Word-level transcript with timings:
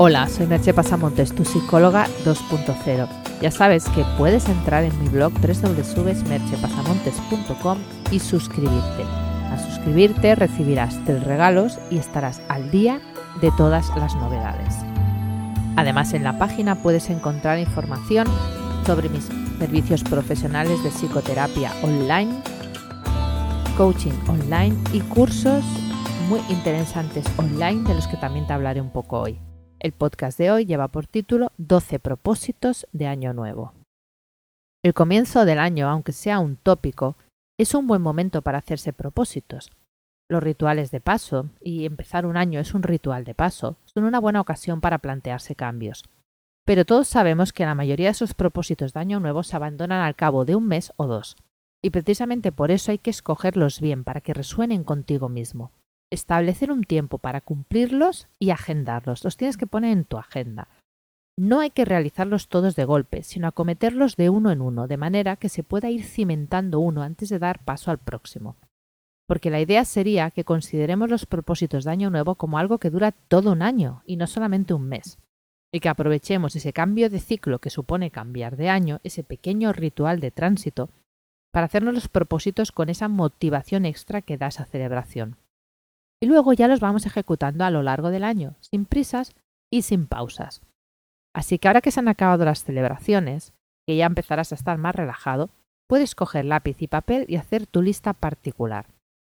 Hola, 0.00 0.28
soy 0.28 0.46
Merche 0.46 0.72
Pasamontes, 0.72 1.34
tu 1.34 1.44
psicóloga 1.44 2.06
2.0. 2.24 3.08
Ya 3.42 3.50
sabes 3.50 3.88
que 3.88 4.04
puedes 4.16 4.48
entrar 4.48 4.84
en 4.84 4.96
mi 5.02 5.08
blog 5.08 5.32
www.merchepasamontes.com 5.32 7.78
y 8.12 8.20
suscribirte. 8.20 9.02
Al 9.50 9.58
suscribirte 9.58 10.36
recibirás 10.36 11.00
tres 11.04 11.24
regalos 11.24 11.80
y 11.90 11.98
estarás 11.98 12.40
al 12.48 12.70
día 12.70 13.00
de 13.40 13.50
todas 13.56 13.88
las 13.96 14.14
novedades. 14.14 14.72
Además, 15.74 16.12
en 16.12 16.22
la 16.22 16.38
página 16.38 16.76
puedes 16.76 17.10
encontrar 17.10 17.58
información 17.58 18.28
sobre 18.86 19.08
mis 19.08 19.24
servicios 19.58 20.04
profesionales 20.04 20.80
de 20.84 20.90
psicoterapia 20.90 21.72
online, 21.82 22.40
coaching 23.76 24.14
online 24.28 24.76
y 24.92 25.00
cursos 25.00 25.64
muy 26.28 26.38
interesantes 26.50 27.26
online 27.36 27.82
de 27.82 27.96
los 27.96 28.06
que 28.06 28.16
también 28.16 28.46
te 28.46 28.52
hablaré 28.52 28.80
un 28.80 28.92
poco 28.92 29.18
hoy. 29.18 29.40
El 29.80 29.92
podcast 29.92 30.36
de 30.38 30.50
hoy 30.50 30.66
lleva 30.66 30.88
por 30.88 31.06
título 31.06 31.52
12 31.58 32.00
propósitos 32.00 32.88
de 32.90 33.06
Año 33.06 33.32
Nuevo. 33.32 33.74
El 34.82 34.92
comienzo 34.92 35.44
del 35.44 35.60
año, 35.60 35.88
aunque 35.88 36.10
sea 36.10 36.40
un 36.40 36.56
tópico, 36.56 37.16
es 37.60 37.74
un 37.74 37.86
buen 37.86 38.02
momento 38.02 38.42
para 38.42 38.58
hacerse 38.58 38.92
propósitos. 38.92 39.70
Los 40.28 40.42
rituales 40.42 40.90
de 40.90 41.00
paso, 41.00 41.50
y 41.60 41.86
empezar 41.86 42.26
un 42.26 42.36
año 42.36 42.58
es 42.58 42.74
un 42.74 42.82
ritual 42.82 43.22
de 43.22 43.36
paso, 43.36 43.76
son 43.84 44.02
una 44.02 44.18
buena 44.18 44.40
ocasión 44.40 44.80
para 44.80 44.98
plantearse 44.98 45.54
cambios. 45.54 46.02
Pero 46.66 46.84
todos 46.84 47.06
sabemos 47.06 47.52
que 47.52 47.64
la 47.64 47.76
mayoría 47.76 48.06
de 48.06 48.12
esos 48.12 48.34
propósitos 48.34 48.92
de 48.92 48.98
Año 48.98 49.20
Nuevo 49.20 49.44
se 49.44 49.54
abandonan 49.54 50.00
al 50.00 50.16
cabo 50.16 50.44
de 50.44 50.56
un 50.56 50.66
mes 50.66 50.92
o 50.96 51.06
dos. 51.06 51.36
Y 51.84 51.90
precisamente 51.90 52.50
por 52.50 52.72
eso 52.72 52.90
hay 52.90 52.98
que 52.98 53.10
escogerlos 53.10 53.80
bien 53.80 54.02
para 54.02 54.22
que 54.22 54.34
resuenen 54.34 54.82
contigo 54.82 55.28
mismo 55.28 55.70
establecer 56.10 56.72
un 56.72 56.84
tiempo 56.84 57.18
para 57.18 57.40
cumplirlos 57.40 58.28
y 58.38 58.50
agendarlos. 58.50 59.24
Los 59.24 59.36
tienes 59.36 59.56
que 59.56 59.66
poner 59.66 59.92
en 59.92 60.04
tu 60.04 60.18
agenda. 60.18 60.68
No 61.38 61.60
hay 61.60 61.70
que 61.70 61.84
realizarlos 61.84 62.48
todos 62.48 62.74
de 62.74 62.84
golpe, 62.84 63.22
sino 63.22 63.46
acometerlos 63.46 64.16
de 64.16 64.28
uno 64.28 64.50
en 64.50 64.60
uno, 64.60 64.88
de 64.88 64.96
manera 64.96 65.36
que 65.36 65.48
se 65.48 65.62
pueda 65.62 65.90
ir 65.90 66.02
cimentando 66.02 66.80
uno 66.80 67.02
antes 67.02 67.28
de 67.28 67.38
dar 67.38 67.64
paso 67.64 67.90
al 67.90 67.98
próximo. 67.98 68.56
Porque 69.28 69.50
la 69.50 69.60
idea 69.60 69.84
sería 69.84 70.30
que 70.30 70.44
consideremos 70.44 71.10
los 71.10 71.26
propósitos 71.26 71.84
de 71.84 71.92
Año 71.92 72.10
Nuevo 72.10 72.34
como 72.34 72.58
algo 72.58 72.78
que 72.78 72.90
dura 72.90 73.12
todo 73.12 73.52
un 73.52 73.62
año 73.62 74.02
y 74.04 74.16
no 74.16 74.26
solamente 74.26 74.74
un 74.74 74.88
mes. 74.88 75.18
Y 75.72 75.80
que 75.80 75.90
aprovechemos 75.90 76.56
ese 76.56 76.72
cambio 76.72 77.10
de 77.10 77.20
ciclo 77.20 77.58
que 77.58 77.70
supone 77.70 78.10
cambiar 78.10 78.56
de 78.56 78.70
año, 78.70 79.00
ese 79.04 79.22
pequeño 79.22 79.72
ritual 79.72 80.18
de 80.18 80.30
tránsito, 80.30 80.88
para 81.52 81.66
hacernos 81.66 81.94
los 81.94 82.08
propósitos 82.08 82.72
con 82.72 82.88
esa 82.88 83.06
motivación 83.08 83.84
extra 83.84 84.22
que 84.22 84.38
da 84.38 84.48
esa 84.48 84.64
celebración 84.64 85.36
y 86.22 86.26
luego 86.26 86.52
ya 86.52 86.68
los 86.68 86.80
vamos 86.80 87.06
ejecutando 87.06 87.64
a 87.64 87.70
lo 87.70 87.82
largo 87.82 88.10
del 88.10 88.24
año, 88.24 88.56
sin 88.60 88.84
prisas 88.84 89.34
y 89.72 89.82
sin 89.82 90.06
pausas. 90.06 90.62
Así 91.34 91.58
que 91.58 91.68
ahora 91.68 91.80
que 91.80 91.90
se 91.90 92.00
han 92.00 92.08
acabado 92.08 92.44
las 92.44 92.64
celebraciones, 92.64 93.52
que 93.86 93.96
ya 93.96 94.06
empezarás 94.06 94.52
a 94.52 94.54
estar 94.54 94.78
más 94.78 94.94
relajado, 94.94 95.50
puedes 95.88 96.14
coger 96.14 96.44
lápiz 96.44 96.82
y 96.82 96.88
papel 96.88 97.24
y 97.28 97.36
hacer 97.36 97.66
tu 97.66 97.82
lista 97.82 98.12
particular. 98.12 98.86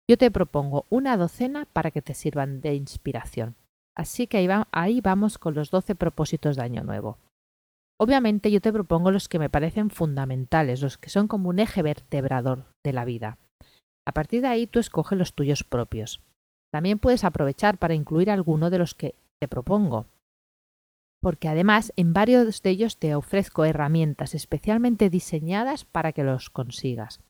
Yo 0.08 0.16
te 0.16 0.30
propongo 0.30 0.86
una 0.88 1.16
docena 1.16 1.66
para 1.72 1.90
que 1.90 2.00
te 2.00 2.14
sirvan 2.14 2.60
de 2.60 2.74
inspiración. 2.74 3.56
Así 3.94 4.26
que 4.26 4.48
ahí, 4.70 5.00
vamos 5.00 5.38
con 5.38 5.54
los 5.54 5.70
12 5.70 5.96
propósitos 5.96 6.56
de 6.56 6.62
Año 6.62 6.84
Nuevo. 6.84 7.18
Obviamente 8.00 8.50
yo 8.52 8.60
te 8.60 8.72
propongo 8.72 9.10
los 9.10 9.28
que 9.28 9.40
me 9.40 9.50
parecen 9.50 9.90
fundamentales, 9.90 10.80
los 10.80 10.98
que 10.98 11.10
son 11.10 11.26
como 11.26 11.48
un 11.48 11.58
eje 11.58 11.82
vertebrador 11.82 12.66
de 12.84 12.92
la 12.92 13.04
vida. 13.04 13.38
A 14.06 14.12
partir 14.12 14.40
de 14.40 14.48
ahí 14.48 14.66
tú 14.68 14.78
escoges 14.78 15.18
los 15.18 15.34
tuyos 15.34 15.64
propios. 15.64 16.22
También 16.72 16.98
puedes 16.98 17.24
aprovechar 17.24 17.78
para 17.78 17.94
incluir 17.94 18.30
alguno 18.30 18.70
de 18.70 18.78
los 18.78 18.94
que 18.94 19.14
te 19.40 19.48
propongo, 19.48 20.06
porque 21.20 21.48
además 21.48 21.92
en 21.96 22.12
varios 22.12 22.62
de 22.62 22.70
ellos 22.70 22.98
te 22.98 23.14
ofrezco 23.14 23.64
herramientas 23.64 24.34
especialmente 24.34 25.10
diseñadas 25.10 25.84
para 25.84 26.12
que 26.12 26.24
los 26.24 26.50
consigas. 26.50 27.20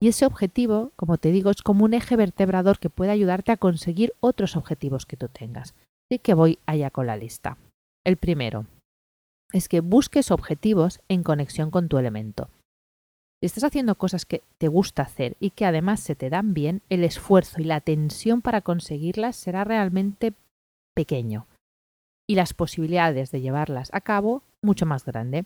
Y 0.00 0.08
ese 0.08 0.26
objetivo, 0.26 0.92
como 0.96 1.18
te 1.18 1.30
digo, 1.30 1.50
es 1.50 1.62
como 1.62 1.84
un 1.84 1.94
eje 1.94 2.16
vertebrador 2.16 2.78
que 2.78 2.90
puede 2.90 3.10
ayudarte 3.10 3.52
a 3.52 3.56
conseguir 3.56 4.14
otros 4.20 4.56
objetivos 4.56 5.06
que 5.06 5.16
tú 5.16 5.28
tengas. 5.28 5.74
Así 6.10 6.18
que 6.18 6.34
voy 6.34 6.58
allá 6.66 6.90
con 6.90 7.06
la 7.06 7.16
lista. 7.16 7.56
El 8.04 8.16
primero 8.16 8.66
es 9.52 9.68
que 9.68 9.80
busques 9.80 10.30
objetivos 10.30 11.00
en 11.08 11.22
conexión 11.22 11.70
con 11.70 11.88
tu 11.88 11.96
elemento. 11.96 12.50
Si 13.44 13.46
estás 13.48 13.64
haciendo 13.64 13.96
cosas 13.96 14.24
que 14.24 14.40
te 14.56 14.68
gusta 14.68 15.02
hacer 15.02 15.36
y 15.38 15.50
que 15.50 15.66
además 15.66 16.00
se 16.00 16.14
te 16.14 16.30
dan 16.30 16.54
bien, 16.54 16.80
el 16.88 17.04
esfuerzo 17.04 17.60
y 17.60 17.64
la 17.64 17.82
tensión 17.82 18.40
para 18.40 18.62
conseguirlas 18.62 19.36
será 19.36 19.64
realmente 19.64 20.32
pequeño 20.94 21.46
y 22.26 22.36
las 22.36 22.54
posibilidades 22.54 23.30
de 23.32 23.42
llevarlas 23.42 23.90
a 23.92 24.00
cabo 24.00 24.42
mucho 24.62 24.86
más 24.86 25.04
grande. 25.04 25.44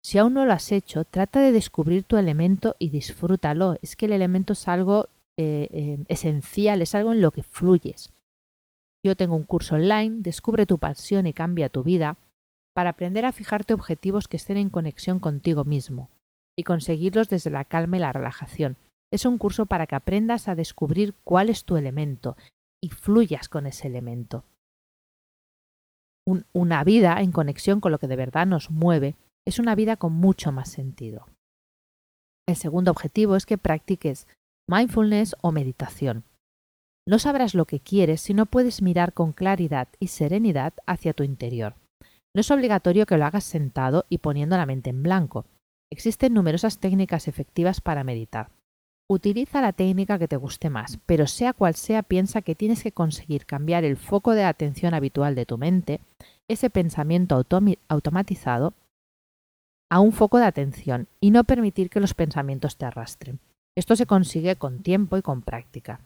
Si 0.00 0.16
aún 0.18 0.34
no 0.34 0.46
lo 0.46 0.52
has 0.52 0.70
hecho, 0.70 1.04
trata 1.04 1.40
de 1.40 1.50
descubrir 1.50 2.04
tu 2.04 2.18
elemento 2.18 2.76
y 2.78 2.90
disfrútalo. 2.90 3.78
Es 3.82 3.96
que 3.96 4.06
el 4.06 4.12
elemento 4.12 4.52
es 4.52 4.68
algo 4.68 5.08
eh, 5.36 5.66
eh, 5.72 6.04
esencial, 6.06 6.82
es 6.82 6.94
algo 6.94 7.12
en 7.12 7.20
lo 7.20 7.32
que 7.32 7.42
fluyes. 7.42 8.12
Yo 9.04 9.16
tengo 9.16 9.34
un 9.34 9.42
curso 9.42 9.74
online, 9.74 10.18
Descubre 10.20 10.66
tu 10.66 10.78
pasión 10.78 11.26
y 11.26 11.32
cambia 11.32 11.68
tu 11.68 11.82
vida, 11.82 12.16
para 12.76 12.90
aprender 12.90 13.24
a 13.24 13.32
fijarte 13.32 13.74
objetivos 13.74 14.28
que 14.28 14.36
estén 14.36 14.56
en 14.56 14.70
conexión 14.70 15.18
contigo 15.18 15.64
mismo 15.64 16.10
y 16.56 16.64
conseguirlos 16.64 17.28
desde 17.28 17.50
la 17.50 17.64
calma 17.64 17.96
y 17.96 18.00
la 18.00 18.12
relajación. 18.12 18.76
Es 19.12 19.24
un 19.24 19.38
curso 19.38 19.66
para 19.66 19.86
que 19.86 19.94
aprendas 19.94 20.48
a 20.48 20.54
descubrir 20.54 21.14
cuál 21.24 21.48
es 21.48 21.64
tu 21.64 21.76
elemento 21.76 22.36
y 22.82 22.90
fluyas 22.90 23.48
con 23.48 23.66
ese 23.66 23.86
elemento. 23.86 24.44
una 26.54 26.82
vida 26.84 27.20
en 27.20 27.32
conexión 27.32 27.80
con 27.80 27.92
lo 27.92 27.98
que 27.98 28.08
de 28.08 28.16
verdad 28.16 28.46
nos 28.46 28.70
mueve 28.70 29.14
es 29.46 29.58
una 29.58 29.74
vida 29.74 29.96
con 29.96 30.12
mucho 30.14 30.52
más 30.52 30.70
sentido. 30.70 31.26
El 32.48 32.56
segundo 32.56 32.90
objetivo 32.90 33.36
es 33.36 33.46
que 33.46 33.58
practiques 33.58 34.26
mindfulness 34.68 35.36
o 35.42 35.52
meditación. 35.52 36.24
No 37.06 37.18
sabrás 37.18 37.54
lo 37.54 37.66
que 37.66 37.80
quieres 37.80 38.22
si 38.22 38.32
no 38.32 38.46
puedes 38.46 38.80
mirar 38.80 39.12
con 39.12 39.32
claridad 39.32 39.88
y 40.00 40.08
serenidad 40.08 40.72
hacia 40.86 41.12
tu 41.12 41.22
interior. 41.22 41.74
No 42.34 42.40
es 42.40 42.50
obligatorio 42.50 43.06
que 43.06 43.18
lo 43.18 43.26
hagas 43.26 43.44
sentado 43.44 44.06
y 44.08 44.18
poniendo 44.18 44.56
la 44.56 44.66
mente 44.66 44.90
en 44.90 45.02
blanco. 45.02 45.44
Existen 45.94 46.34
numerosas 46.34 46.78
técnicas 46.78 47.28
efectivas 47.28 47.80
para 47.80 48.02
meditar. 48.02 48.50
Utiliza 49.08 49.60
la 49.60 49.72
técnica 49.72 50.18
que 50.18 50.26
te 50.26 50.34
guste 50.34 50.68
más, 50.68 50.98
pero 51.06 51.28
sea 51.28 51.52
cual 51.52 51.76
sea, 51.76 52.02
piensa 52.02 52.42
que 52.42 52.56
tienes 52.56 52.82
que 52.82 52.90
conseguir 52.90 53.46
cambiar 53.46 53.84
el 53.84 53.96
foco 53.96 54.32
de 54.32 54.42
atención 54.42 54.92
habitual 54.92 55.36
de 55.36 55.46
tu 55.46 55.56
mente, 55.56 56.00
ese 56.48 56.68
pensamiento 56.68 57.40
automatizado, 57.86 58.74
a 59.88 60.00
un 60.00 60.10
foco 60.10 60.38
de 60.38 60.46
atención 60.46 61.06
y 61.20 61.30
no 61.30 61.44
permitir 61.44 61.90
que 61.90 62.00
los 62.00 62.14
pensamientos 62.14 62.76
te 62.76 62.86
arrastren. 62.86 63.38
Esto 63.78 63.94
se 63.94 64.06
consigue 64.06 64.56
con 64.56 64.82
tiempo 64.82 65.16
y 65.16 65.22
con 65.22 65.42
práctica. 65.42 66.00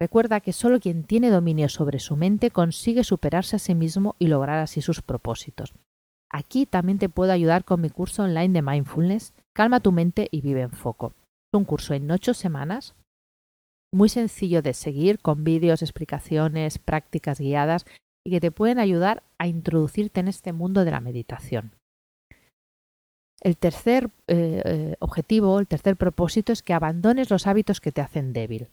Recuerda 0.00 0.38
que 0.38 0.52
solo 0.52 0.78
quien 0.78 1.02
tiene 1.02 1.30
dominio 1.30 1.68
sobre 1.68 1.98
su 1.98 2.14
mente 2.14 2.52
consigue 2.52 3.02
superarse 3.02 3.56
a 3.56 3.58
sí 3.58 3.74
mismo 3.74 4.14
y 4.20 4.28
lograr 4.28 4.60
así 4.60 4.82
sus 4.82 5.02
propósitos. 5.02 5.74
Aquí 6.32 6.66
también 6.66 6.98
te 6.98 7.08
puedo 7.08 7.32
ayudar 7.32 7.64
con 7.64 7.80
mi 7.80 7.90
curso 7.90 8.22
online 8.22 8.54
de 8.54 8.62
mindfulness, 8.62 9.34
Calma 9.54 9.80
tu 9.80 9.92
mente 9.92 10.28
y 10.30 10.40
vive 10.40 10.62
en 10.62 10.70
foco. 10.70 11.12
Es 11.52 11.58
un 11.58 11.64
curso 11.64 11.92
en 11.92 12.10
ocho 12.10 12.32
semanas, 12.32 12.94
muy 13.92 14.08
sencillo 14.08 14.62
de 14.62 14.72
seguir, 14.72 15.18
con 15.18 15.44
vídeos, 15.44 15.82
explicaciones, 15.82 16.78
prácticas 16.78 17.38
guiadas 17.38 17.84
y 18.24 18.30
que 18.30 18.40
te 18.40 18.50
pueden 18.50 18.78
ayudar 18.78 19.22
a 19.38 19.46
introducirte 19.46 20.20
en 20.20 20.28
este 20.28 20.52
mundo 20.52 20.84
de 20.84 20.90
la 20.90 21.00
meditación. 21.00 21.72
El 23.42 23.58
tercer 23.58 24.08
eh, 24.28 24.62
eh, 24.64 24.96
objetivo, 25.00 25.58
el 25.58 25.66
tercer 25.66 25.96
propósito 25.96 26.52
es 26.52 26.62
que 26.62 26.72
abandones 26.72 27.28
los 27.28 27.46
hábitos 27.46 27.80
que 27.80 27.92
te 27.92 28.00
hacen 28.00 28.32
débil. 28.32 28.68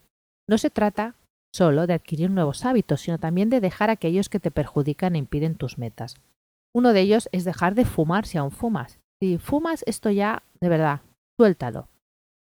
No 0.48 0.58
se 0.58 0.69
trata 0.69 1.16
solo 1.53 1.88
de 1.88 1.96
adquirir 1.96 2.30
nuevos 2.30 2.64
hábitos, 2.64 3.02
sino 3.02 3.18
también 3.18 3.50
de 3.50 3.59
dejar 3.59 3.90
aquellos 3.90 4.30
que 4.30 4.40
te 4.40 4.52
perjudican 4.52 5.16
e 5.16 5.19
impiden 5.19 5.56
tus 5.56 5.78
metas. 5.78 6.16
Uno 6.74 6.94
de 6.94 7.01
ellos 7.01 7.30
es 7.31 7.45
dejar 7.45 7.75
de 7.75 7.86
fumar 7.86 8.25
si 8.25 8.38
aún 8.38 8.51
fumas. 8.51 9.00
Si 9.21 9.38
fumas 9.38 9.83
esto 9.88 10.12
ya, 10.12 10.44
de 10.62 10.69
verdad, 10.69 11.01
suéltalo. 11.38 11.88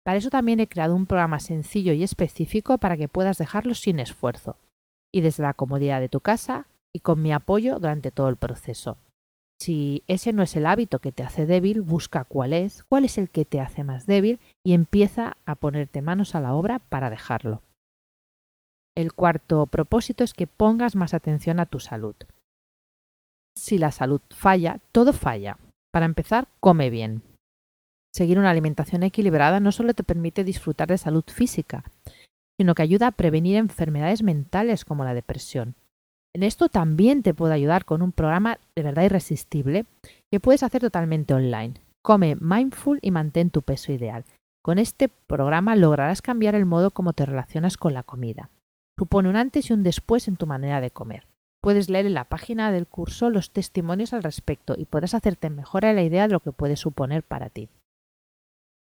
Para 0.03 0.17
eso 0.17 0.29
también 0.29 0.59
he 0.59 0.67
creado 0.67 0.95
un 0.95 1.05
programa 1.05 1.39
sencillo 1.39 1.93
y 1.93 2.03
específico 2.03 2.77
para 2.77 2.97
que 2.97 3.09
puedas 3.09 3.37
dejarlo 3.37 3.73
sin 3.73 3.99
esfuerzo 3.99 4.57
y 5.13 5.21
desde 5.21 5.43
la 5.43 5.53
comodidad 5.53 5.99
de 5.99 6.09
tu 6.09 6.21
casa 6.21 6.67
y 6.93 7.01
con 7.01 7.21
mi 7.21 7.31
apoyo 7.31 7.79
durante 7.79 8.11
todo 8.11 8.29
el 8.29 8.37
proceso. 8.37 8.97
Si 9.59 10.03
ese 10.07 10.33
no 10.33 10.43
es 10.43 10.55
el 10.55 10.65
hábito 10.65 10.99
que 10.99 11.11
te 11.11 11.23
hace 11.23 11.45
débil, 11.45 11.81
busca 11.81 12.23
cuál 12.23 12.53
es, 12.53 12.83
cuál 12.83 13.05
es 13.05 13.17
el 13.17 13.29
que 13.29 13.43
te 13.43 13.59
hace 13.59 13.83
más 13.83 14.05
débil 14.05 14.39
y 14.63 14.73
empieza 14.73 15.37
a 15.45 15.55
ponerte 15.55 16.01
manos 16.01 16.35
a 16.35 16.41
la 16.41 16.53
obra 16.53 16.79
para 16.79 17.09
dejarlo. 17.09 17.61
El 18.95 19.13
cuarto 19.13 19.65
propósito 19.67 20.23
es 20.23 20.33
que 20.33 20.47
pongas 20.47 20.95
más 20.95 21.13
atención 21.13 21.59
a 21.59 21.65
tu 21.65 21.79
salud 21.79 22.15
si 23.57 23.77
la 23.77 23.91
salud 23.91 24.21
falla, 24.29 24.79
todo 24.91 25.13
falla. 25.13 25.57
Para 25.91 26.05
empezar, 26.05 26.47
come 26.59 26.89
bien. 26.89 27.21
Seguir 28.13 28.39
una 28.39 28.49
alimentación 28.49 29.03
equilibrada 29.03 29.59
no 29.59 29.71
solo 29.71 29.93
te 29.93 30.03
permite 30.03 30.43
disfrutar 30.43 30.87
de 30.87 30.97
salud 30.97 31.23
física, 31.27 31.83
sino 32.59 32.73
que 32.73 32.81
ayuda 32.81 33.07
a 33.07 33.11
prevenir 33.11 33.57
enfermedades 33.57 34.23
mentales 34.23 34.85
como 34.85 35.03
la 35.03 35.13
depresión. 35.13 35.75
En 36.33 36.43
esto 36.43 36.69
también 36.69 37.23
te 37.23 37.33
puedo 37.33 37.53
ayudar 37.53 37.85
con 37.85 38.01
un 38.01 38.11
programa 38.11 38.59
de 38.75 38.83
verdad 38.83 39.03
irresistible 39.03 39.85
que 40.31 40.39
puedes 40.39 40.63
hacer 40.63 40.81
totalmente 40.81 41.33
online. 41.33 41.75
Come 42.03 42.37
mindful 42.39 42.99
y 43.01 43.11
mantén 43.11 43.49
tu 43.49 43.61
peso 43.61 43.91
ideal. 43.91 44.25
Con 44.63 44.79
este 44.79 45.09
programa 45.09 45.75
lograrás 45.75 46.21
cambiar 46.21 46.55
el 46.55 46.65
modo 46.65 46.91
como 46.91 47.13
te 47.13 47.25
relacionas 47.25 47.77
con 47.77 47.93
la 47.93 48.03
comida. 48.03 48.49
Supone 48.97 49.29
un 49.29 49.35
antes 49.35 49.69
y 49.69 49.73
un 49.73 49.83
después 49.83 50.27
en 50.27 50.37
tu 50.37 50.47
manera 50.47 50.81
de 50.81 50.91
comer. 50.91 51.26
Puedes 51.67 51.89
leer 51.89 52.05
en 52.05 52.13
la 52.13 52.23
página 52.23 52.71
del 52.71 52.87
curso 52.87 53.29
los 53.29 53.51
testimonios 53.51 54.13
al 54.13 54.23
respecto 54.23 54.75
y 54.77 54.85
podrás 54.85 55.13
hacerte 55.13 55.49
mejor 55.49 55.83
a 55.83 55.91
la 55.91 56.01
idea 56.01 56.25
de 56.25 56.31
lo 56.31 56.39
que 56.39 56.53
puede 56.53 56.77
suponer 56.77 57.23
para 57.23 57.49
ti. 57.49 57.67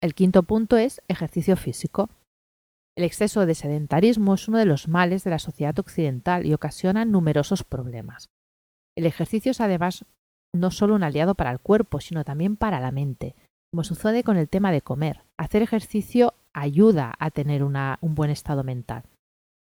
El 0.03 0.17
quinto 0.17 0.43
punto 0.43 0.77
es 0.77 1.01
ejercicio 1.07 1.57
físico. 1.57 2.11
El 2.99 3.05
exceso 3.05 3.47
de 3.47 3.55
sedentarismo 3.55 4.35
es 4.35 4.49
uno 4.49 4.59
de 4.59 4.67
los 4.67 4.89
males 4.89 5.23
de 5.23 5.31
la 5.31 5.39
sociedad 5.39 5.79
occidental 5.79 6.45
y 6.45 6.55
ocasiona 6.55 7.05
numerosos 7.05 7.63
problemas. 7.63 8.31
El 8.99 9.07
ejercicio 9.07 9.53
es 9.53 9.61
además 9.61 10.05
no 10.53 10.73
solo 10.73 10.97
un 10.97 11.05
aliado 11.05 11.37
para 11.37 11.53
el 11.53 11.61
cuerpo, 11.61 12.01
sino 12.01 12.25
también 12.25 12.57
para 12.57 12.81
la 12.81 12.91
mente. 12.91 13.37
Como 13.73 13.85
sucede 13.85 14.25
con 14.25 14.37
el 14.37 14.49
tema 14.49 14.73
de 14.73 14.83
comer, 14.83 15.23
hacer 15.39 15.63
ejercicio 15.63 16.35
ayuda 16.53 17.15
a 17.21 17.31
tener 17.31 17.63
un 17.63 18.15
buen 18.17 18.31
estado 18.31 18.65
mental. 18.65 19.05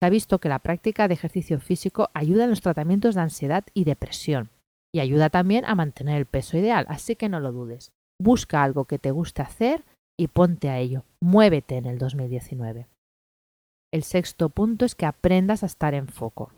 Se 0.04 0.08
ha 0.08 0.10
visto 0.10 0.40
que 0.40 0.50
la 0.50 0.60
práctica 0.60 1.08
de 1.08 1.14
ejercicio 1.14 1.62
físico 1.62 2.10
ayuda 2.14 2.44
en 2.44 2.50
los 2.50 2.60
tratamientos 2.60 3.16
de 3.16 3.22
ansiedad 3.22 3.64
y 3.74 3.86
depresión 3.86 4.50
y 4.94 5.00
ayuda 5.00 5.30
también 5.30 5.64
a 5.64 5.76
mantener 5.76 6.18
el 6.18 6.26
peso 6.26 6.58
ideal, 6.58 6.86
así 6.90 7.16
que 7.16 7.30
no 7.30 7.40
lo 7.40 7.54
dudes. 7.54 7.94
Busca 8.22 8.64
algo 8.64 8.84
que 8.84 9.00
te 9.00 9.12
guste 9.12 9.44
hacer 9.44 9.86
y 10.20 10.28
ponte 10.28 10.70
a 10.70 10.78
ello. 10.78 11.06
Muévete 11.22 11.78
en 11.78 11.86
el 11.86 12.00
2019. 12.00 12.90
El 13.94 14.04
sexto 14.04 14.50
punto 14.50 14.84
es 14.84 14.94
que 14.94 15.06
aprendas 15.06 15.64
a 15.64 15.68
estar 15.68 15.94
en 15.94 16.10
foco. 16.10 16.52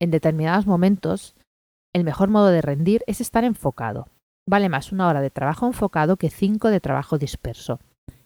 En 0.00 0.10
determinados 0.10 0.66
momentos, 0.66 1.36
el 1.94 2.04
mejor 2.04 2.30
modo 2.30 2.48
de 2.48 2.62
rendir 2.62 3.04
es 3.06 3.20
estar 3.20 3.44
enfocado. 3.44 4.08
Vale 4.48 4.70
más 4.70 4.92
una 4.92 5.08
hora 5.08 5.20
de 5.20 5.28
trabajo 5.28 5.66
enfocado 5.66 6.16
que 6.16 6.30
cinco 6.30 6.68
de 6.68 6.80
trabajo 6.80 7.18
disperso. 7.18 7.80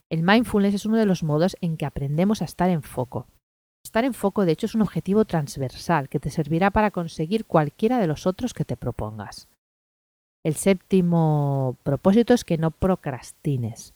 El 0.08 0.22
mindfulness 0.22 0.74
es 0.74 0.86
uno 0.86 0.98
de 0.98 1.06
los 1.06 1.24
modos 1.24 1.56
en 1.60 1.76
que 1.76 1.84
aprendemos 1.84 2.42
a 2.42 2.44
estar 2.44 2.70
en 2.70 2.84
foco. 2.84 3.26
Estar 3.84 4.04
en 4.04 4.14
foco, 4.14 4.44
de 4.44 4.52
hecho, 4.52 4.66
es 4.66 4.74
un 4.74 4.82
objetivo 4.82 5.24
transversal 5.24 6.08
que 6.08 6.18
te 6.18 6.30
servirá 6.30 6.70
para 6.70 6.90
conseguir 6.90 7.44
cualquiera 7.44 7.98
de 7.98 8.06
los 8.06 8.26
otros 8.26 8.54
que 8.54 8.64
te 8.64 8.76
propongas. 8.76 9.48
El 10.44 10.54
séptimo 10.54 11.76
propósito 11.82 12.34
es 12.34 12.44
que 12.44 12.58
no 12.58 12.70
procrastines. 12.70 13.94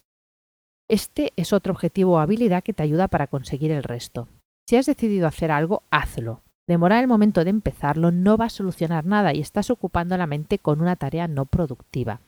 Este 0.89 1.33
es 1.37 1.53
otro 1.53 1.73
objetivo 1.73 2.13
o 2.13 2.19
habilidad 2.19 2.63
que 2.63 2.73
te 2.73 2.83
ayuda 2.83 3.09
para 3.09 3.27
conseguir 3.27 3.71
el 3.73 3.83
resto. 3.83 4.29
Si 4.69 4.77
has 4.77 4.87
decidido 4.87 5.27
hacer 5.27 5.51
algo, 5.51 5.83
hazlo. 5.91 6.43
Demorar 6.67 7.03
el 7.03 7.09
momento 7.09 7.45
de 7.45 7.51
empezarlo 7.51 8.13
no 8.13 8.37
va 8.37 8.47
a 8.47 8.51
solucionar 8.51 9.05
nada 9.05 9.35
y 9.35 9.41
estás 9.41 9.71
ocupando 9.71 10.17
la 10.17 10.27
mente 10.27 10.59
con 10.59 10.81
una 10.81 10.97
tarea 10.97 11.27
no 11.27 11.47
productiva 11.47 12.21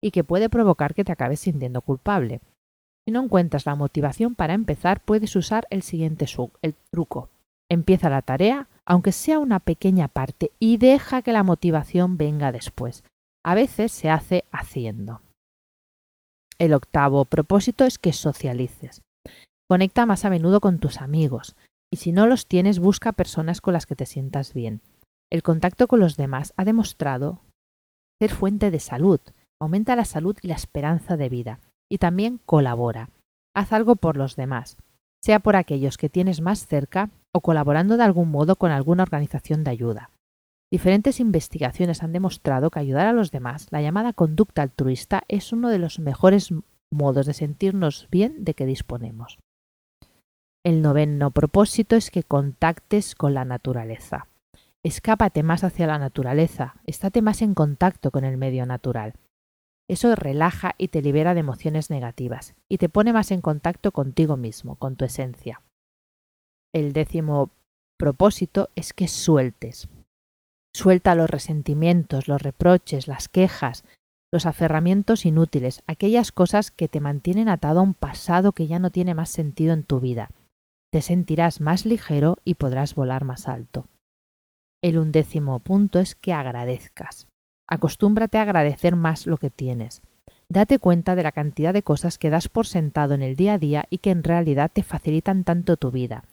y 0.00 0.12
que 0.12 0.24
puede 0.24 0.48
provocar 0.48 0.94
que 0.94 1.04
te 1.04 1.12
acabes 1.12 1.40
sintiendo 1.40 1.82
culpable. 1.82 2.40
Si 3.08 3.12
no 3.12 3.22
encuentras 3.22 3.64
la 3.64 3.74
motivación 3.74 4.34
para 4.34 4.52
empezar, 4.52 5.00
puedes 5.00 5.34
usar 5.34 5.66
el 5.70 5.80
siguiente 5.80 6.26
truco. 6.90 7.30
Empieza 7.70 8.10
la 8.10 8.20
tarea, 8.20 8.68
aunque 8.84 9.12
sea 9.12 9.38
una 9.38 9.60
pequeña 9.60 10.08
parte, 10.08 10.52
y 10.58 10.76
deja 10.76 11.22
que 11.22 11.32
la 11.32 11.42
motivación 11.42 12.18
venga 12.18 12.52
después. 12.52 13.04
A 13.42 13.54
veces 13.54 13.92
se 13.92 14.10
hace 14.10 14.44
haciendo. 14.52 15.22
El 16.58 16.74
octavo 16.74 17.24
propósito 17.24 17.86
es 17.86 17.98
que 17.98 18.12
socialices. 18.12 19.00
Conecta 19.70 20.04
más 20.04 20.26
a 20.26 20.28
menudo 20.28 20.60
con 20.60 20.78
tus 20.78 21.00
amigos, 21.00 21.56
y 21.90 21.96
si 21.96 22.12
no 22.12 22.26
los 22.26 22.46
tienes, 22.46 22.78
busca 22.78 23.12
personas 23.12 23.62
con 23.62 23.72
las 23.72 23.86
que 23.86 23.96
te 23.96 24.04
sientas 24.04 24.52
bien. 24.52 24.82
El 25.32 25.42
contacto 25.42 25.88
con 25.88 25.98
los 25.98 26.18
demás 26.18 26.52
ha 26.58 26.66
demostrado 26.66 27.40
ser 28.20 28.32
fuente 28.32 28.70
de 28.70 28.80
salud, 28.80 29.20
aumenta 29.58 29.96
la 29.96 30.04
salud 30.04 30.36
y 30.42 30.48
la 30.48 30.56
esperanza 30.56 31.16
de 31.16 31.30
vida 31.30 31.60
y 31.90 31.98
también 31.98 32.40
colabora. 32.44 33.10
Haz 33.54 33.72
algo 33.72 33.96
por 33.96 34.16
los 34.16 34.36
demás, 34.36 34.76
sea 35.22 35.40
por 35.40 35.56
aquellos 35.56 35.96
que 35.96 36.08
tienes 36.08 36.40
más 36.40 36.66
cerca 36.66 37.10
o 37.32 37.40
colaborando 37.40 37.96
de 37.96 38.04
algún 38.04 38.30
modo 38.30 38.56
con 38.56 38.70
alguna 38.70 39.02
organización 39.02 39.64
de 39.64 39.70
ayuda. 39.70 40.10
Diferentes 40.70 41.18
investigaciones 41.18 42.02
han 42.02 42.12
demostrado 42.12 42.70
que 42.70 42.78
ayudar 42.78 43.06
a 43.06 43.12
los 43.12 43.30
demás, 43.30 43.68
la 43.70 43.80
llamada 43.80 44.12
conducta 44.12 44.62
altruista, 44.62 45.22
es 45.28 45.52
uno 45.52 45.70
de 45.70 45.78
los 45.78 45.98
mejores 45.98 46.52
modos 46.92 47.26
de 47.26 47.34
sentirnos 47.34 48.08
bien 48.10 48.44
de 48.44 48.54
que 48.54 48.66
disponemos. 48.66 49.38
El 50.64 50.82
noveno 50.82 51.30
propósito 51.30 51.96
es 51.96 52.10
que 52.10 52.22
contactes 52.22 53.14
con 53.14 53.32
la 53.32 53.44
naturaleza. 53.44 54.26
Escápate 54.84 55.42
más 55.42 55.64
hacia 55.64 55.86
la 55.86 55.98
naturaleza, 55.98 56.76
estate 56.84 57.22
más 57.22 57.40
en 57.42 57.54
contacto 57.54 58.10
con 58.10 58.24
el 58.24 58.36
medio 58.36 58.66
natural. 58.66 59.14
Eso 59.88 60.14
relaja 60.14 60.74
y 60.76 60.88
te 60.88 61.00
libera 61.00 61.34
de 61.34 61.40
emociones 61.40 61.88
negativas 61.88 62.54
y 62.68 62.76
te 62.76 62.88
pone 62.88 63.12
más 63.12 63.30
en 63.30 63.40
contacto 63.40 63.90
contigo 63.90 64.36
mismo, 64.36 64.76
con 64.76 64.96
tu 64.96 65.06
esencia. 65.06 65.62
El 66.74 66.92
décimo 66.92 67.50
propósito 67.98 68.68
es 68.76 68.92
que 68.92 69.08
sueltes. 69.08 69.88
Suelta 70.74 71.14
los 71.14 71.30
resentimientos, 71.30 72.28
los 72.28 72.42
reproches, 72.42 73.08
las 73.08 73.28
quejas, 73.28 73.84
los 74.30 74.44
aferramientos 74.44 75.24
inútiles, 75.24 75.82
aquellas 75.86 76.32
cosas 76.32 76.70
que 76.70 76.88
te 76.88 77.00
mantienen 77.00 77.48
atado 77.48 77.80
a 77.80 77.82
un 77.82 77.94
pasado 77.94 78.52
que 78.52 78.66
ya 78.66 78.78
no 78.78 78.90
tiene 78.90 79.14
más 79.14 79.30
sentido 79.30 79.72
en 79.72 79.84
tu 79.84 80.00
vida. 80.00 80.30
Te 80.92 81.00
sentirás 81.00 81.60
más 81.60 81.86
ligero 81.86 82.36
y 82.44 82.54
podrás 82.54 82.94
volar 82.94 83.24
más 83.24 83.48
alto. 83.48 83.86
El 84.82 84.98
undécimo 84.98 85.58
punto 85.60 85.98
es 85.98 86.14
que 86.14 86.32
agradezcas. 86.32 87.27
Acostúmbrate 87.68 88.38
a 88.38 88.42
agradecer 88.42 88.96
más 88.96 89.26
lo 89.26 89.36
que 89.36 89.50
tienes. 89.50 90.00
Date 90.48 90.78
cuenta 90.78 91.14
de 91.14 91.22
la 91.22 91.32
cantidad 91.32 91.74
de 91.74 91.82
cosas 91.82 92.16
que 92.16 92.30
das 92.30 92.48
por 92.48 92.66
sentado 92.66 93.12
en 93.12 93.20
el 93.20 93.36
día 93.36 93.54
a 93.54 93.58
día 93.58 93.84
y 93.90 93.98
que 93.98 94.10
en 94.10 94.24
realidad 94.24 94.70
te 94.72 94.82
facilitan 94.82 95.44
tanto 95.44 95.76
tu 95.76 95.90
vida. 95.90 96.24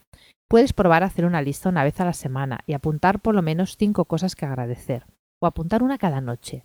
Puedes 0.48 0.72
probar 0.72 1.04
a 1.04 1.08
hacer 1.08 1.26
una 1.26 1.42
lista 1.42 1.68
una 1.68 1.84
vez 1.84 2.00
a 2.00 2.06
la 2.06 2.14
semana 2.14 2.60
y 2.66 2.74
apuntar 2.74 3.20
por 3.20 3.36
lo 3.36 3.42
menos 3.42 3.76
cinco 3.76 4.06
cosas 4.06 4.36
que 4.36 4.46
agradecer, 4.46 5.06
o 5.42 5.48
apuntar 5.48 5.84
una 5.84 5.98
cada 5.98 6.22
noche. 6.22 6.64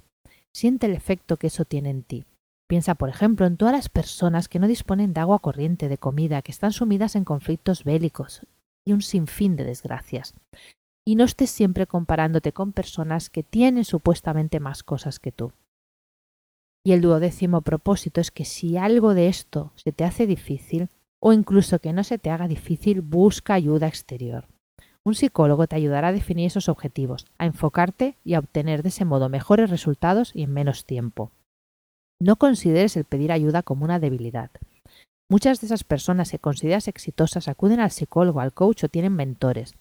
Siente 0.54 0.86
el 0.86 0.92
efecto 0.92 1.36
que 1.36 1.48
eso 1.48 1.64
tiene 1.64 1.90
en 1.90 2.04
ti. 2.04 2.24
Piensa, 2.68 2.94
por 2.94 3.08
ejemplo, 3.08 3.46
en 3.46 3.56
todas 3.56 3.74
las 3.74 3.88
personas 3.88 4.48
que 4.48 4.60
no 4.60 4.68
disponen 4.68 5.12
de 5.12 5.20
agua 5.20 5.40
corriente, 5.40 5.88
de 5.88 5.98
comida, 5.98 6.42
que 6.42 6.52
están 6.52 6.72
sumidas 6.72 7.16
en 7.16 7.24
conflictos 7.24 7.82
bélicos 7.82 8.46
y 8.86 8.92
un 8.92 9.02
sinfín 9.02 9.56
de 9.56 9.64
desgracias 9.64 10.34
y 11.06 11.16
no 11.16 11.24
estés 11.24 11.50
siempre 11.50 11.86
comparándote 11.86 12.52
con 12.52 12.72
personas 12.72 13.30
que 13.30 13.42
tienen 13.42 13.84
supuestamente 13.84 14.60
más 14.60 14.82
cosas 14.82 15.18
que 15.18 15.32
tú. 15.32 15.52
Y 16.84 16.92
el 16.92 17.02
duodécimo 17.02 17.60
propósito 17.60 18.20
es 18.20 18.30
que 18.30 18.44
si 18.44 18.76
algo 18.76 19.14
de 19.14 19.28
esto 19.28 19.72
se 19.76 19.92
te 19.92 20.04
hace 20.04 20.26
difícil, 20.26 20.88
o 21.20 21.32
incluso 21.32 21.78
que 21.78 21.92
no 21.92 22.04
se 22.04 22.18
te 22.18 22.30
haga 22.30 22.48
difícil, 22.48 23.02
busca 23.02 23.54
ayuda 23.54 23.86
exterior. 23.86 24.46
Un 25.04 25.14
psicólogo 25.14 25.66
te 25.66 25.76
ayudará 25.76 26.08
a 26.08 26.12
definir 26.12 26.46
esos 26.46 26.68
objetivos, 26.68 27.26
a 27.38 27.46
enfocarte 27.46 28.16
y 28.24 28.34
a 28.34 28.38
obtener 28.38 28.82
de 28.82 28.90
ese 28.90 29.04
modo 29.04 29.28
mejores 29.28 29.70
resultados 29.70 30.32
y 30.34 30.42
en 30.42 30.52
menos 30.52 30.84
tiempo. 30.84 31.32
No 32.20 32.36
consideres 32.36 32.96
el 32.96 33.04
pedir 33.04 33.32
ayuda 33.32 33.62
como 33.62 33.84
una 33.84 33.98
debilidad. 33.98 34.50
Muchas 35.30 35.60
de 35.60 35.66
esas 35.66 35.84
personas 35.84 36.30
que 36.30 36.38
consideras 36.38 36.88
exitosas 36.88 37.48
acuden 37.48 37.80
al 37.80 37.90
psicólogo, 37.90 38.40
al 38.40 38.52
coach 38.52 38.84
o 38.84 38.88
tienen 38.88 39.14
mentores, 39.14 39.74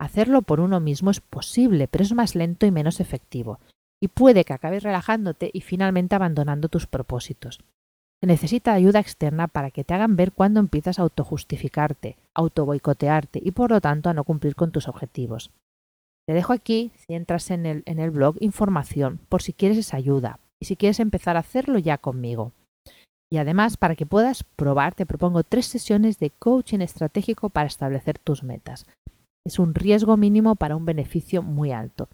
Hacerlo 0.00 0.40
por 0.40 0.60
uno 0.60 0.80
mismo 0.80 1.10
es 1.10 1.20
posible, 1.20 1.86
pero 1.86 2.02
es 2.02 2.14
más 2.14 2.34
lento 2.34 2.64
y 2.64 2.70
menos 2.70 3.00
efectivo, 3.00 3.60
y 4.02 4.08
puede 4.08 4.46
que 4.46 4.54
acabes 4.54 4.82
relajándote 4.82 5.50
y 5.52 5.60
finalmente 5.60 6.14
abandonando 6.14 6.70
tus 6.70 6.86
propósitos. 6.86 7.60
Se 8.22 8.26
necesita 8.26 8.72
ayuda 8.72 8.98
externa 8.98 9.46
para 9.46 9.70
que 9.70 9.84
te 9.84 9.92
hagan 9.92 10.16
ver 10.16 10.32
cuándo 10.32 10.58
empiezas 10.58 10.98
a 10.98 11.02
autojustificarte, 11.02 12.16
autoboicotearte 12.34 13.42
y 13.44 13.50
por 13.50 13.70
lo 13.70 13.82
tanto 13.82 14.08
a 14.08 14.14
no 14.14 14.24
cumplir 14.24 14.54
con 14.54 14.72
tus 14.72 14.88
objetivos. 14.88 15.50
Te 16.26 16.32
dejo 16.32 16.54
aquí, 16.54 16.92
si 16.96 17.14
entras 17.14 17.50
en 17.50 17.66
el, 17.66 17.82
en 17.84 17.98
el 17.98 18.10
blog, 18.10 18.36
información 18.40 19.20
por 19.28 19.42
si 19.42 19.52
quieres 19.52 19.76
esa 19.76 19.98
ayuda 19.98 20.40
y 20.62 20.64
si 20.64 20.76
quieres 20.76 21.00
empezar 21.00 21.36
a 21.36 21.40
hacerlo 21.40 21.78
ya 21.78 21.98
conmigo. 21.98 22.52
Y 23.30 23.36
además, 23.36 23.76
para 23.76 23.96
que 23.96 24.06
puedas 24.06 24.44
probar, 24.44 24.94
te 24.94 25.06
propongo 25.06 25.44
tres 25.44 25.66
sesiones 25.66 26.18
de 26.18 26.30
coaching 26.30 26.80
estratégico 26.80 27.50
para 27.50 27.66
establecer 27.66 28.18
tus 28.18 28.42
metas 28.42 28.86
es 29.50 29.58
un 29.58 29.74
riesgo 29.74 30.16
mínimo 30.16 30.54
para 30.54 30.76
un 30.76 30.84
beneficio 30.84 31.42
muy 31.42 31.72
alto. 31.72 32.08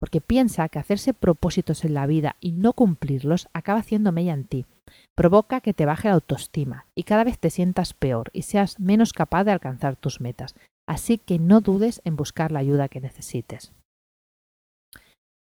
Porque 0.00 0.20
piensa 0.20 0.68
que 0.68 0.78
hacerse 0.78 1.14
propósitos 1.14 1.84
en 1.84 1.94
la 1.94 2.06
vida 2.06 2.36
y 2.40 2.52
no 2.52 2.72
cumplirlos 2.72 3.48
acaba 3.52 3.80
haciendo 3.80 4.12
mella 4.12 4.34
en 4.34 4.44
ti. 4.44 4.66
Provoca 5.14 5.60
que 5.60 5.72
te 5.72 5.86
baje 5.86 6.08
la 6.08 6.14
autoestima 6.14 6.86
y 6.96 7.04
cada 7.04 7.22
vez 7.22 7.38
te 7.38 7.50
sientas 7.50 7.94
peor 7.94 8.30
y 8.32 8.42
seas 8.42 8.80
menos 8.80 9.12
capaz 9.12 9.44
de 9.44 9.52
alcanzar 9.52 9.96
tus 9.96 10.20
metas. 10.20 10.56
Así 10.88 11.18
que 11.18 11.38
no 11.38 11.60
dudes 11.60 12.00
en 12.04 12.16
buscar 12.16 12.50
la 12.50 12.58
ayuda 12.58 12.88
que 12.88 13.00
necesites. 13.00 13.72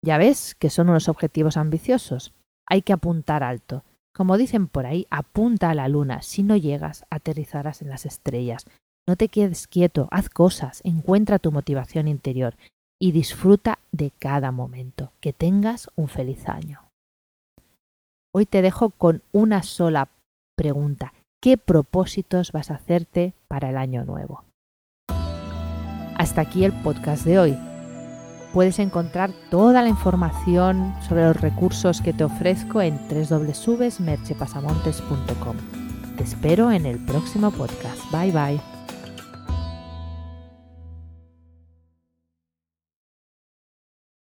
Ya 0.05 0.17
ves 0.17 0.55
que 0.55 0.69
son 0.69 0.89
unos 0.89 1.09
objetivos 1.09 1.57
ambiciosos. 1.57 2.33
Hay 2.67 2.83
que 2.83 2.93
apuntar 2.93 3.43
alto. 3.43 3.83
Como 4.15 4.37
dicen 4.37 4.67
por 4.67 4.85
ahí, 4.85 5.07
apunta 5.09 5.71
a 5.71 5.75
la 5.75 5.87
luna. 5.87 6.21
Si 6.21 6.43
no 6.43 6.55
llegas, 6.55 7.05
aterrizarás 7.09 7.81
en 7.81 7.89
las 7.89 8.05
estrellas. 8.05 8.65
No 9.07 9.15
te 9.17 9.27
quedes 9.27 9.67
quieto, 9.67 10.07
haz 10.11 10.29
cosas, 10.29 10.79
encuentra 10.85 11.39
tu 11.39 11.51
motivación 11.51 12.07
interior 12.07 12.55
y 13.01 13.11
disfruta 13.11 13.79
de 13.91 14.11
cada 14.17 14.51
momento. 14.51 15.11
Que 15.19 15.33
tengas 15.33 15.89
un 15.95 16.07
feliz 16.07 16.47
año. 16.47 16.79
Hoy 18.33 18.45
te 18.45 18.61
dejo 18.61 18.91
con 18.91 19.21
una 19.33 19.61
sola 19.61 20.07
pregunta. 20.55 21.11
¿Qué 21.41 21.57
propósitos 21.57 22.53
vas 22.53 22.71
a 22.71 22.75
hacerte 22.75 23.33
para 23.49 23.69
el 23.69 23.75
año 23.77 24.05
nuevo? 24.05 24.45
Hasta 26.17 26.39
aquí 26.41 26.63
el 26.63 26.71
podcast 26.81 27.25
de 27.25 27.39
hoy. 27.39 27.57
Puedes 28.53 28.79
encontrar 28.79 29.31
toda 29.49 29.81
la 29.81 29.89
información 29.89 30.93
sobre 31.07 31.25
los 31.25 31.41
recursos 31.41 31.99
que 32.01 32.13
te 32.13 32.23
ofrezco 32.23 32.81
en 32.81 32.97
www.merchepasamontes.com. 33.09 35.57
Te 36.15 36.23
espero 36.23 36.71
en 36.71 36.85
el 36.85 37.03
próximo 37.03 37.51
podcast. 37.51 37.99
Bye 38.11 38.31
bye. 38.31 38.72